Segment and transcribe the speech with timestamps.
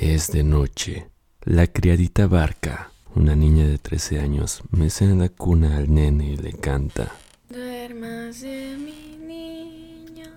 [0.00, 1.10] Es de noche.
[1.42, 6.36] La criadita Barca, una niña de 13 años, mece en la cuna al nene y
[6.38, 7.12] le canta.
[7.50, 10.30] Duérmase mi niño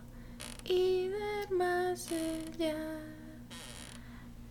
[0.65, 2.75] y duérmase ya,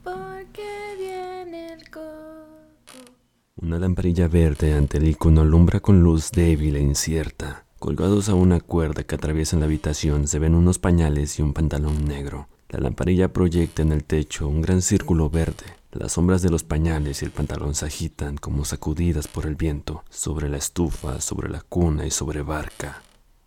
[0.02, 0.62] porque
[0.98, 3.12] viene el coco.
[3.56, 7.66] Una lamparilla verde ante el icono alumbra con luz débil e incierta.
[7.78, 12.06] Colgados a una cuerda que atraviesa la habitación se ven unos pañales y un pantalón
[12.06, 12.48] negro.
[12.72, 15.66] La lamparilla proyecta en el techo un gran círculo verde.
[15.90, 20.04] Las sombras de los pañales y el pantalón se agitan como sacudidas por el viento,
[20.08, 23.02] sobre la estufa, sobre la cuna y sobre barca.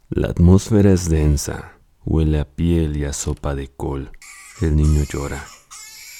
[0.10, 4.12] La atmósfera es densa, huele a piel y a sopa de col.
[4.62, 5.44] El niño llora.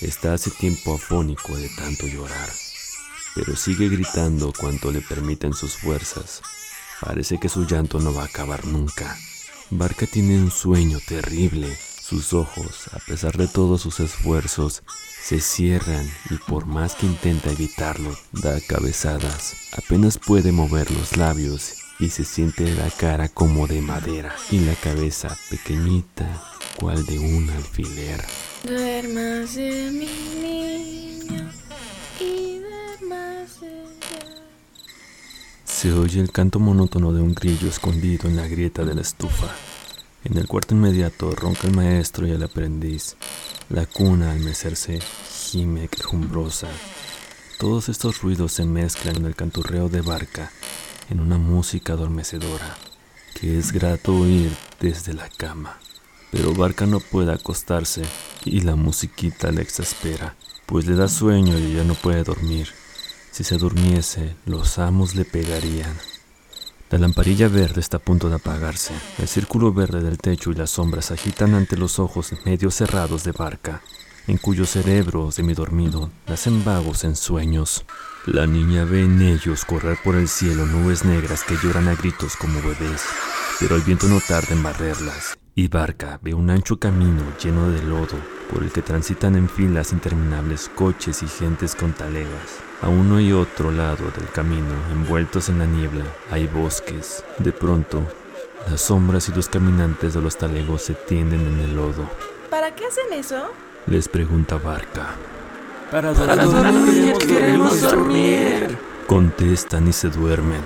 [0.02, 2.50] Está hace tiempo afónico de tanto llorar,
[3.36, 6.42] pero sigue gritando cuanto le permiten sus fuerzas.
[7.02, 9.16] Parece que su llanto no va a acabar nunca.
[9.70, 11.78] Barca tiene un sueño terrible.
[12.08, 14.84] Sus ojos, a pesar de todos sus esfuerzos,
[15.24, 19.56] se cierran y por más que intenta evitarlo, da cabezadas.
[19.76, 24.76] Apenas puede mover los labios y se siente la cara como de madera y la
[24.76, 26.44] cabeza pequeñita,
[26.80, 28.24] cual de un alfiler.
[28.64, 30.06] Duérmase mi
[30.40, 31.50] niño
[32.20, 34.44] y duérmase ya.
[35.64, 39.50] Se oye el canto monótono de un grillo escondido en la grieta de la estufa.
[40.26, 43.16] En el cuarto inmediato ronca el maestro y el aprendiz.
[43.70, 46.68] La cuna al mecerse gime quejumbrosa.
[47.60, 50.52] Todos estos ruidos se mezclan en el canturreo de barca,
[51.12, 52.76] en una música adormecedora,
[53.40, 55.78] que es grato oír desde la cama.
[56.32, 58.02] Pero Barca no puede acostarse
[58.44, 62.70] y la musiquita le exaspera, pues le da sueño y ella no puede dormir.
[63.32, 65.96] Si se durmiese, los amos le pegarían.
[66.92, 68.94] La lamparilla verde está a punto de apagarse.
[69.18, 73.32] El círculo verde del techo y las sombras agitan ante los ojos medio cerrados de
[73.32, 73.82] barca,
[74.28, 77.86] en cuyo cerebro semidormido nacen vagos ensueños.
[78.28, 82.36] La niña ve en ellos correr por el cielo nubes negras que lloran a gritos
[82.36, 83.02] como bebés,
[83.60, 87.82] pero el viento no tarda en barrerlas, y Barca ve un ancho camino lleno de
[87.82, 88.18] lodo
[88.52, 92.60] por el que transitan en filas interminables coches y gentes con talegas.
[92.86, 97.24] A uno y otro lado del camino, envueltos en la niebla, hay bosques.
[97.40, 98.04] De pronto,
[98.70, 102.08] las sombras y los caminantes de los talegos se tienden en el lodo.
[102.52, 103.52] ¿Para qué hacen eso?
[103.88, 105.16] Les pregunta Barca.
[105.90, 108.78] Para dormir, queremos dormir.
[109.08, 110.62] Contestan y se duermen.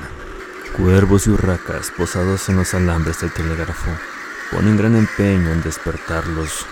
[0.75, 3.91] Cuervos y urracas posados en los alambres del telégrafo
[4.51, 6.65] ponen gran empeño en despertarlos.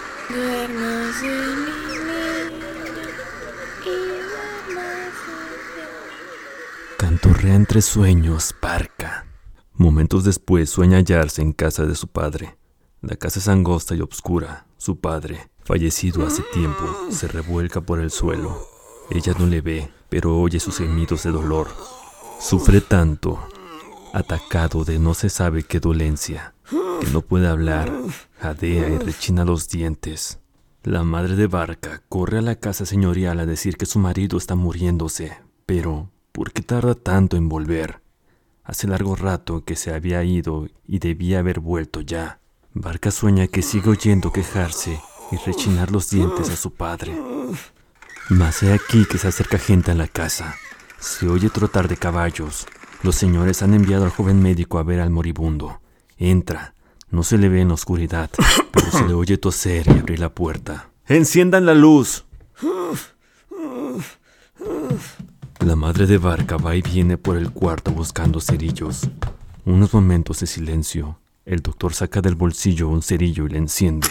[6.97, 7.08] Ya.
[7.08, 9.25] Cantorrea entre sueños, Barca.
[9.74, 12.58] Momentos después sueña hallarse en casa de su padre.
[13.02, 14.66] La casa es angosta y oscura.
[14.78, 18.68] Su padre, fallecido hace tiempo, se revuelca por el suelo.
[19.09, 21.68] Ella no le ve, pero oye sus gemidos de dolor.
[22.40, 23.40] Sufre tanto,
[24.13, 27.91] atacado de no se sabe qué dolencia, que no puede hablar,
[28.40, 30.40] jadea y rechina los dientes.
[30.84, 34.56] La madre de Barca corre a la casa señorial a decir que su marido está
[34.56, 38.00] muriéndose, pero ¿por qué tarda tanto en volver?
[38.64, 42.40] Hace largo rato que se había ido y debía haber vuelto ya.
[42.75, 47.20] Barca sueña que sigue oyendo quejarse y rechinar los dientes a su padre.
[48.30, 50.53] Mas he aquí que se acerca gente a la casa.
[51.00, 52.68] Se oye trotar de caballos.
[53.02, 55.81] Los señores han enviado al joven médico a ver al moribundo.
[56.19, 56.75] Entra.
[57.09, 58.30] No se le ve en la oscuridad,
[58.72, 60.92] pero se le oye toser y abrir la puerta.
[61.08, 62.25] ¡Enciendan la luz!
[65.67, 69.09] La madre de Barca va y viene por el cuarto buscando cerillos.
[69.66, 71.19] Unos momentos de silencio.
[71.44, 74.07] El doctor saca del bolsillo un cerillo y le enciende.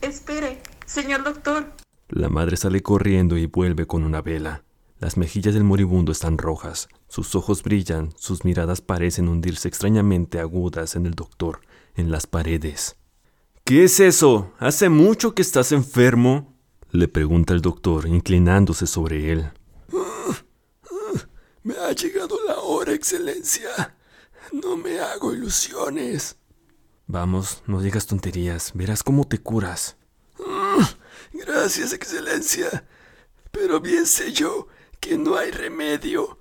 [0.00, 1.74] Espere, señor doctor.
[2.08, 4.64] La madre sale corriendo y vuelve con una vela.
[5.00, 10.96] Las mejillas del moribundo están rojas, sus ojos brillan, sus miradas parecen hundirse extrañamente agudas
[10.96, 11.60] en el doctor,
[11.94, 12.96] en las paredes.
[13.64, 14.50] ¿Qué es eso?
[14.58, 16.56] ¿Hace mucho que estás enfermo?
[16.90, 19.50] le pregunta el doctor, inclinándose sobre él.
[21.62, 23.96] Me ha llegado la hora, Excelencia.
[24.52, 26.36] No me hago ilusiones.
[27.06, 29.96] Vamos, no digas tonterías, verás cómo te curas.
[31.32, 32.86] Gracias, Excelencia.
[33.50, 34.68] Pero bien sé yo
[35.00, 36.38] que no hay remedio.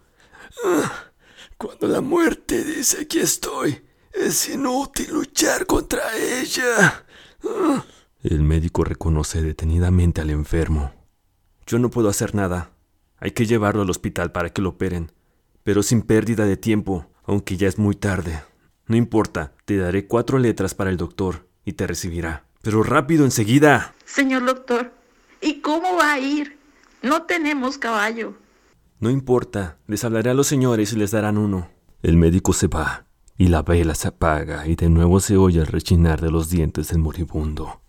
[0.66, 1.12] Ah,
[1.58, 7.06] Cuando la muerte dice aquí estoy, es inútil luchar contra ella.
[7.44, 7.86] Ah,
[8.24, 10.94] El médico reconoce detenidamente al enfermo.
[11.66, 12.71] Yo no puedo hacer nada.
[13.22, 15.14] Hay que llevarlo al hospital para que lo operen,
[15.64, 18.42] pero sin pérdida de tiempo, aunque ya es muy tarde.
[18.88, 22.44] No importa, te daré cuatro letras para el doctor y te recibirá.
[22.62, 23.96] Pero rápido, enseguida.
[24.04, 24.92] Señor doctor,
[25.42, 26.60] ¿Y cómo va a ir?
[27.02, 28.36] No tenemos caballo.
[29.00, 31.70] No importa, les hablaré a los señores y les darán uno.
[32.04, 33.06] El médico se va,
[33.38, 36.90] y la vela se apaga, y de nuevo se oye el rechinar de los dientes
[36.90, 37.82] del moribundo.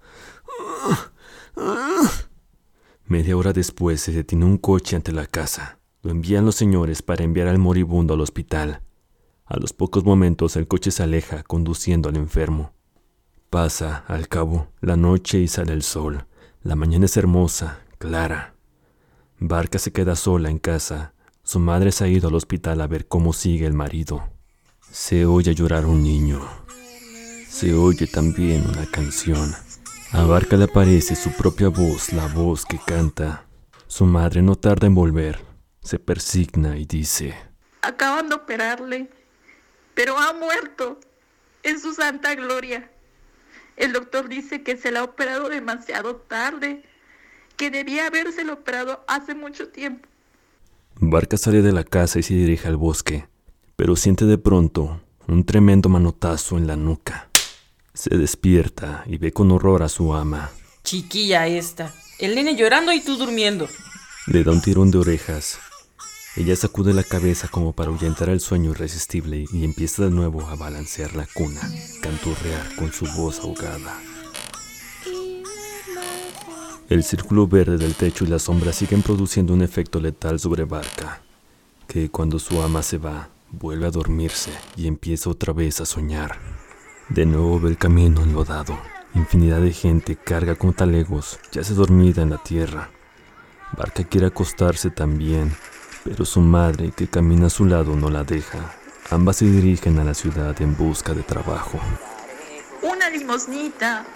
[3.12, 5.78] Media hora después se detiene un coche ante la casa.
[6.00, 8.80] Lo envían los señores para enviar al moribundo al hospital.
[9.44, 12.72] A los pocos momentos el coche se aleja conduciendo al enfermo.
[13.50, 16.24] Pasa, al cabo, la noche y sale el sol.
[16.62, 18.54] La mañana es hermosa, clara.
[19.38, 21.12] Barca se queda sola en casa.
[21.42, 24.26] Su madre se ha ido al hospital a ver cómo sigue el marido.
[24.90, 26.40] Se oye llorar un niño.
[27.46, 29.52] Se oye también una canción.
[30.14, 33.46] A Barca le aparece su propia voz, la voz que canta.
[33.86, 35.40] Su madre no tarda en volver.
[35.80, 37.34] Se persigna y dice,
[37.80, 39.08] Acaban de operarle,
[39.94, 41.00] pero ha muerto
[41.62, 42.90] en su santa gloria.
[43.78, 46.84] El doctor dice que se la ha operado demasiado tarde,
[47.56, 50.06] que debía habérselo operado hace mucho tiempo.
[50.96, 53.28] Barca sale de la casa y se dirige al bosque,
[53.76, 57.30] pero siente de pronto un tremendo manotazo en la nuca.
[57.94, 60.50] Se despierta y ve con horror a su ama.
[60.82, 61.94] Chiquilla esta.
[62.18, 63.68] El nene llorando y tú durmiendo.
[64.26, 65.58] Le da un tirón de orejas.
[66.34, 70.54] Ella sacude la cabeza como para ahuyentar el sueño irresistible y empieza de nuevo a
[70.56, 71.60] balancear la cuna,
[72.00, 74.00] canturrear con su voz ahogada.
[76.88, 81.20] El círculo verde del techo y la sombra siguen produciendo un efecto letal sobre Barca,
[81.86, 86.61] que cuando su ama se va, vuelve a dormirse y empieza otra vez a soñar.
[87.14, 88.80] De nuevo ve el camino enlodado.
[89.14, 92.88] Infinidad de gente carga con talegos, yace dormida en la tierra.
[93.76, 95.54] Barca quiere acostarse también,
[96.04, 98.74] pero su madre, que camina a su lado, no la deja.
[99.10, 101.78] Ambas se dirigen a la ciudad en busca de trabajo.
[102.80, 104.06] Una limosnita.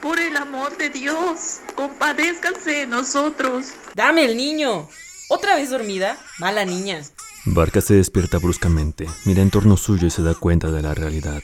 [0.00, 3.72] Por el amor de Dios, compadézcanse de nosotros.
[3.96, 4.88] Dame el niño.
[5.28, 6.18] ¿Otra vez dormida?
[6.38, 7.02] Mala niña.
[7.46, 11.42] Barca se despierta bruscamente, mira en torno suyo y se da cuenta de la realidad.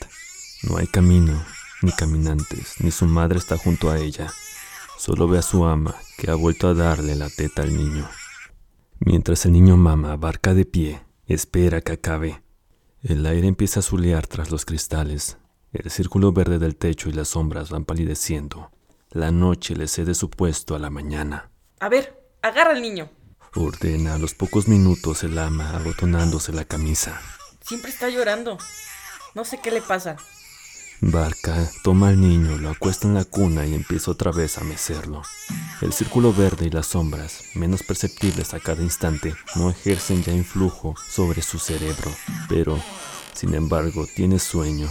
[0.63, 1.43] No hay camino,
[1.83, 4.31] ni caminantes, ni su madre está junto a ella.
[4.99, 8.09] Solo ve a su ama, que ha vuelto a darle la teta al niño.
[8.99, 12.43] Mientras el niño mama, Barca de pie, espera que acabe.
[13.03, 15.39] El aire empieza a zulear tras los cristales.
[15.73, 18.71] El círculo verde del techo y las sombras van palideciendo.
[19.09, 21.51] La noche le cede su puesto a la mañana.
[21.79, 23.09] A ver, agarra al niño.
[23.55, 27.19] Ordena a los pocos minutos el ama abotonándose la camisa.
[27.65, 28.59] Siempre está llorando.
[29.35, 30.17] No sé qué le pasa.
[31.03, 35.23] Barca toma al niño, lo acuesta en la cuna y empieza otra vez a mecerlo.
[35.81, 40.95] El círculo verde y las sombras, menos perceptibles a cada instante, no ejercen ya influjo
[41.09, 42.13] sobre su cerebro,
[42.51, 42.79] pero,
[43.33, 44.91] sin embargo, tiene sueño.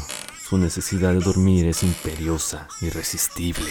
[0.49, 3.69] Su necesidad de dormir es imperiosa, irresistible.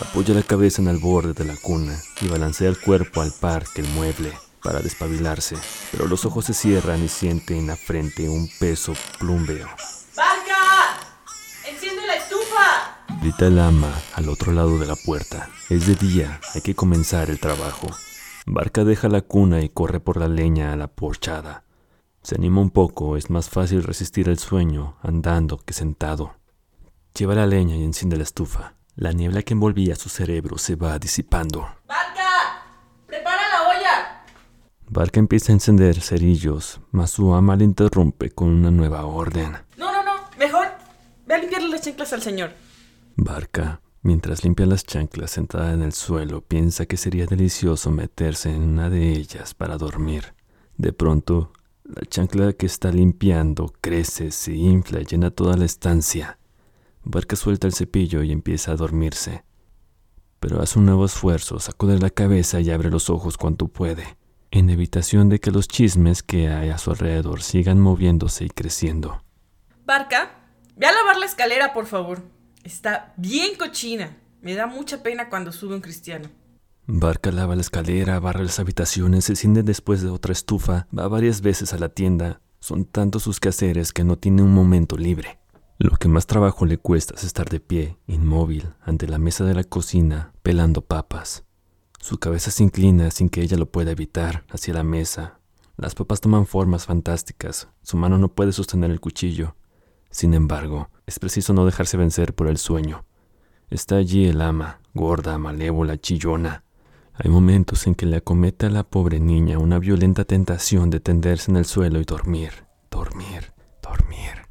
[0.00, 3.64] Apoya la cabeza en el borde de la cuna y balancea el cuerpo al par
[3.72, 5.56] que el mueble para despabilarse,
[5.92, 9.68] pero los ojos se cierran y siente en la frente un peso plumbeo.
[13.20, 15.50] Grita el ama al otro lado de la puerta.
[15.68, 17.88] Es de día, hay que comenzar el trabajo.
[18.46, 21.64] Barca deja la cuna y corre por la leña a la porchada.
[22.22, 26.36] Se anima un poco, es más fácil resistir el sueño andando que sentado.
[27.12, 28.74] Lleva la leña y enciende la estufa.
[28.94, 31.62] La niebla que envolvía su cerebro se va disipando.
[31.88, 32.62] ¡Barca!
[33.06, 34.24] ¡Prepara la olla!
[34.86, 39.56] Barca empieza a encender cerillos, mas su ama le interrumpe con una nueva orden.
[39.76, 40.12] No, no, no.
[40.38, 40.68] Mejor
[41.26, 42.67] ve a limpiarle las chanclas al señor.
[43.20, 48.62] Barca, mientras limpia las chanclas sentada en el suelo, piensa que sería delicioso meterse en
[48.62, 50.34] una de ellas para dormir.
[50.76, 56.38] De pronto, la chancla que está limpiando crece, se infla y llena toda la estancia.
[57.02, 59.42] Barca suelta el cepillo y empieza a dormirse.
[60.38, 64.16] Pero hace un nuevo esfuerzo, sacude la cabeza y abre los ojos cuanto puede,
[64.52, 69.24] en evitación de que los chismes que hay a su alrededor sigan moviéndose y creciendo.
[69.84, 70.30] Barca,
[70.76, 72.37] ve a lavar la escalera, por favor.
[72.64, 74.16] Está bien cochina.
[74.40, 76.28] Me da mucha pena cuando sube un cristiano.
[76.86, 81.42] Barca lava la escalera, barre las habitaciones, se ciende después de otra estufa, va varias
[81.42, 82.40] veces a la tienda.
[82.60, 85.38] Son tantos sus quehaceres que no tiene un momento libre.
[85.78, 89.54] Lo que más trabajo le cuesta es estar de pie, inmóvil, ante la mesa de
[89.54, 91.44] la cocina, pelando papas.
[92.00, 95.40] Su cabeza se inclina sin que ella lo pueda evitar hacia la mesa.
[95.76, 97.68] Las papas toman formas fantásticas.
[97.82, 99.54] Su mano no puede sostener el cuchillo.
[100.10, 103.04] Sin embargo, es preciso no dejarse vencer por el sueño.
[103.70, 106.64] Está allí el ama, gorda, malévola, chillona.
[107.12, 111.50] Hay momentos en que le acomete a la pobre niña una violenta tentación de tenderse
[111.50, 112.52] en el suelo y dormir,
[112.90, 114.46] dormir, dormir.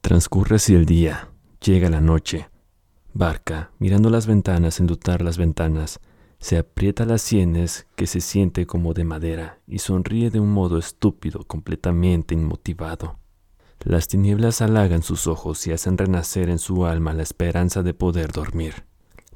[0.00, 1.30] Transcurre así el día.
[1.60, 2.48] Llega la noche.
[3.12, 6.00] Barca, mirando las ventanas, enlutar las ventanas,
[6.38, 10.76] Se aprieta las sienes que se siente como de madera y sonríe de un modo
[10.76, 13.18] estúpido, completamente inmotivado.
[13.84, 18.32] Las tinieblas halagan sus ojos y hacen renacer en su alma la esperanza de poder
[18.32, 18.86] dormir.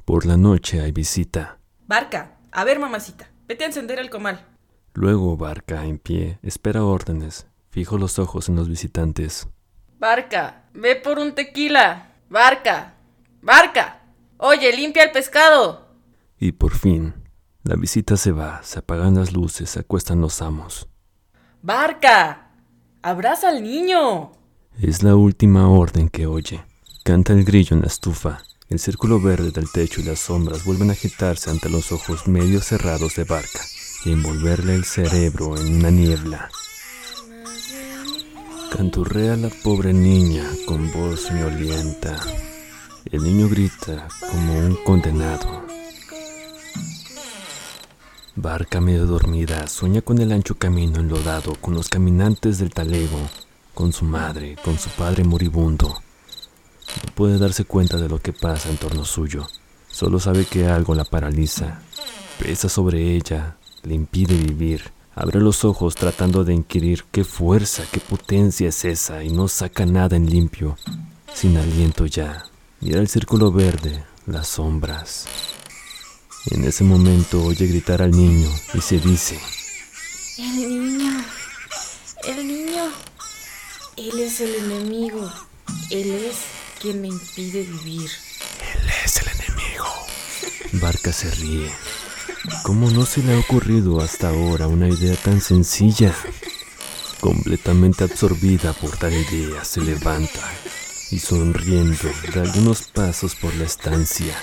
[0.06, 1.58] Por la noche hay visita.
[1.86, 4.46] Barca, a ver, mamacita, vete a encender el comal.
[4.94, 7.46] Luego Barca, en pie, espera órdenes.
[7.68, 9.48] Fijo los ojos en los visitantes.
[9.98, 12.14] Barca, ve por un tequila.
[12.30, 12.94] Barca,
[13.42, 14.00] barca.
[14.38, 15.88] Oye, limpia el pescado.
[16.38, 17.12] Y por fin,
[17.64, 20.88] la visita se va, se apagan las luces, se acuestan los amos.
[21.60, 22.52] Barca,
[23.02, 24.37] abraza al niño.
[24.80, 26.62] Es la última orden que oye.
[27.02, 28.44] Canta el grillo en la estufa.
[28.68, 32.60] El círculo verde del techo y las sombras vuelven a agitarse ante los ojos medio
[32.60, 33.58] cerrados de Barca
[34.04, 36.48] y envolverle el cerebro en una niebla.
[38.70, 42.16] Canturrea la pobre niña con voz soñolienta.
[43.06, 45.66] El niño grita como un condenado.
[48.36, 53.18] Barca medio dormida sueña con el ancho camino enlodado, con los caminantes del talego,
[53.78, 55.86] con su madre, con su padre moribundo.
[55.86, 59.46] No puede darse cuenta de lo que pasa en torno suyo.
[59.86, 61.80] Solo sabe que algo la paraliza.
[62.40, 64.90] Pesa sobre ella, le impide vivir.
[65.14, 69.86] Abre los ojos tratando de inquirir qué fuerza, qué potencia es esa y no saca
[69.86, 70.76] nada en limpio.
[71.32, 72.46] Sin aliento ya.
[72.80, 75.26] Mira el círculo verde, las sombras.
[76.50, 79.38] En ese momento oye gritar al niño y se dice,
[80.36, 81.24] El niño.
[82.24, 82.57] El niño.
[83.98, 85.28] Él es el enemigo.
[85.90, 86.36] Él es
[86.80, 88.08] quien me impide vivir.
[89.04, 89.86] Es el enemigo.
[90.74, 91.68] Barca se ríe.
[92.62, 96.14] ¿Cómo no se le ha ocurrido hasta ahora una idea tan sencilla?
[97.18, 100.48] Completamente absorbida por tal idea, se levanta
[101.10, 104.40] y sonriendo da algunos pasos por la estancia.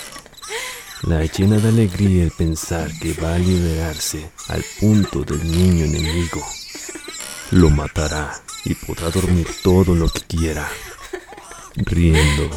[1.04, 6.46] La llena de alegría el pensar que va a liberarse al punto del niño enemigo.
[7.52, 10.68] Lo matará y podrá dormir todo lo que quiera.
[11.76, 12.50] Riendo,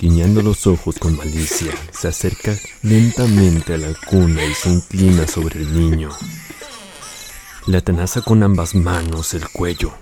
[0.00, 5.60] guiñando los ojos con malicia, se acerca lentamente a la cuna y se inclina sobre
[5.60, 6.10] el niño.
[7.66, 9.92] Le atenaza con ambas manos el cuello.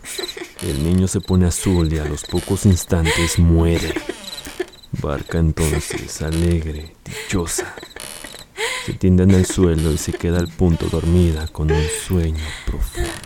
[0.63, 3.95] El niño se pone azul y a los pocos instantes muere.
[4.93, 7.75] Barca entonces, alegre, dichosa,
[8.87, 13.24] se tiende en el suelo y se queda al punto dormida con un sueño profundo.